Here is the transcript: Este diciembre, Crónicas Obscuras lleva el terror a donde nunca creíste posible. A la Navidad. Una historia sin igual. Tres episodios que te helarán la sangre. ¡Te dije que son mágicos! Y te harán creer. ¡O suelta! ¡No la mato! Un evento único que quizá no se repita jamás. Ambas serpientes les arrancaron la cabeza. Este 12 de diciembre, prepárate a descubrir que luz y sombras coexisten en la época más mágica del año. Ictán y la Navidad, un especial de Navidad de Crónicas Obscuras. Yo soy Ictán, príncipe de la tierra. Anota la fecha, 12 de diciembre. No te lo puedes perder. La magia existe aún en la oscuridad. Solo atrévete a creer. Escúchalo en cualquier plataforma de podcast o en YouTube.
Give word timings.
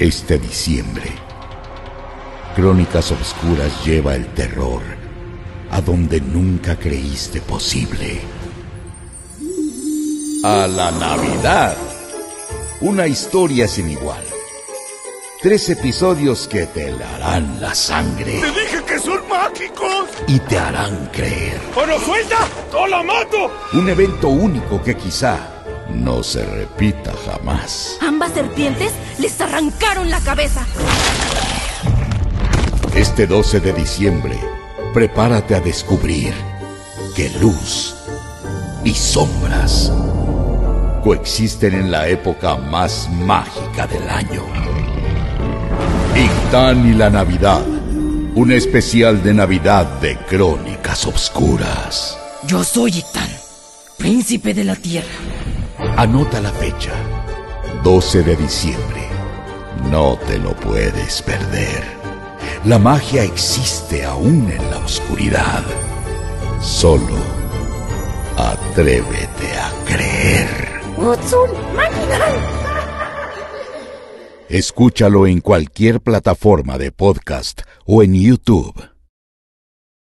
Este 0.00 0.38
diciembre, 0.40 1.04
Crónicas 2.56 3.12
Obscuras 3.12 3.84
lleva 3.84 4.16
el 4.16 4.26
terror 4.26 4.82
a 5.70 5.80
donde 5.80 6.20
nunca 6.20 6.76
creíste 6.76 7.40
posible. 7.40 8.20
A 10.42 10.66
la 10.66 10.90
Navidad. 10.90 11.76
Una 12.80 13.06
historia 13.06 13.68
sin 13.68 13.88
igual. 13.88 14.24
Tres 15.40 15.68
episodios 15.68 16.48
que 16.48 16.66
te 16.66 16.88
helarán 16.88 17.60
la 17.60 17.72
sangre. 17.72 18.40
¡Te 18.40 18.50
dije 18.50 18.82
que 18.84 18.98
son 18.98 19.28
mágicos! 19.28 20.08
Y 20.26 20.40
te 20.40 20.58
harán 20.58 21.08
creer. 21.12 21.60
¡O 21.76 22.00
suelta! 22.00 22.48
¡No 22.72 22.88
la 22.88 23.00
mato! 23.04 23.48
Un 23.72 23.88
evento 23.88 24.28
único 24.28 24.82
que 24.82 24.96
quizá 24.96 25.53
no 25.90 26.22
se 26.22 26.44
repita 26.44 27.12
jamás. 27.26 27.98
Ambas 28.00 28.32
serpientes 28.32 28.92
les 29.18 29.40
arrancaron 29.40 30.10
la 30.10 30.20
cabeza. 30.20 30.64
Este 32.94 33.26
12 33.26 33.60
de 33.60 33.72
diciembre, 33.72 34.38
prepárate 34.92 35.54
a 35.54 35.60
descubrir 35.60 36.32
que 37.14 37.30
luz 37.40 37.94
y 38.84 38.94
sombras 38.94 39.92
coexisten 41.04 41.74
en 41.74 41.90
la 41.90 42.08
época 42.08 42.56
más 42.56 43.10
mágica 43.10 43.86
del 43.86 44.08
año. 44.08 44.42
Ictán 46.16 46.88
y 46.88 46.94
la 46.94 47.10
Navidad, 47.10 47.62
un 48.34 48.52
especial 48.52 49.22
de 49.22 49.34
Navidad 49.34 50.00
de 50.00 50.16
Crónicas 50.16 51.06
Obscuras. 51.06 52.16
Yo 52.46 52.64
soy 52.64 52.98
Ictán, 52.98 53.28
príncipe 53.98 54.54
de 54.54 54.64
la 54.64 54.76
tierra. 54.76 55.33
Anota 55.96 56.40
la 56.40 56.50
fecha, 56.50 56.92
12 57.84 58.24
de 58.24 58.34
diciembre. 58.34 59.08
No 59.90 60.18
te 60.26 60.38
lo 60.40 60.52
puedes 60.56 61.22
perder. 61.22 61.84
La 62.64 62.80
magia 62.80 63.22
existe 63.22 64.04
aún 64.04 64.50
en 64.50 64.70
la 64.70 64.78
oscuridad. 64.78 65.62
Solo 66.60 67.14
atrévete 68.36 69.56
a 69.56 69.70
creer. 69.86 70.48
Escúchalo 74.48 75.28
en 75.28 75.40
cualquier 75.40 76.00
plataforma 76.00 76.76
de 76.76 76.90
podcast 76.90 77.62
o 77.86 78.02
en 78.02 78.14
YouTube. 78.14 78.93